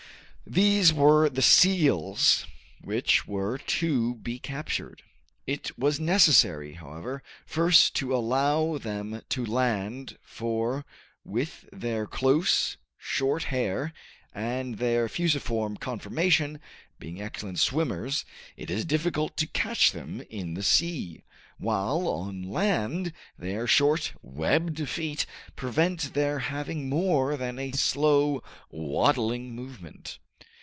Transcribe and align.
These 0.47 0.91
were 0.91 1.29
the 1.29 1.41
seals 1.41 2.45
which 2.81 3.25
were 3.25 3.57
to 3.57 4.15
be 4.15 4.37
captured. 4.37 5.01
It 5.47 5.77
was 5.79 5.97
necessary, 5.97 6.73
however, 6.73 7.23
first 7.45 7.95
to 7.97 8.13
allow 8.13 8.77
them 8.77 9.21
to 9.29 9.45
land, 9.45 10.17
for 10.21 10.83
with 11.23 11.69
their 11.71 12.05
close, 12.05 12.75
short 12.97 13.43
hair, 13.43 13.93
and 14.33 14.77
their 14.77 15.07
fusiform 15.07 15.77
conformation, 15.77 16.59
being 16.99 17.21
excellent 17.21 17.59
swimmers, 17.59 18.25
it 18.57 18.69
is 18.69 18.83
difficult 18.83 19.37
to 19.37 19.47
catch 19.47 19.93
them 19.93 20.21
in 20.29 20.55
the 20.55 20.63
sea, 20.63 21.23
while 21.59 22.09
on 22.09 22.41
land 22.43 23.13
their 23.37 23.67
short, 23.67 24.11
webbed 24.21 24.89
feet 24.89 25.25
prevent 25.55 26.13
their 26.13 26.39
having 26.39 26.89
more 26.89 27.37
than 27.37 27.57
a 27.57 27.71
slow, 27.71 28.43
waddling 28.69 29.55
movement. 29.55 30.17